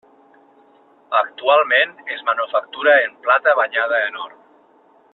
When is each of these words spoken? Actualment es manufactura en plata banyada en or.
Actualment 1.19 1.93
es 2.15 2.25
manufactura 2.31 2.99
en 3.05 3.15
plata 3.27 3.57
banyada 3.63 4.05
en 4.09 4.23
or. 4.27 4.37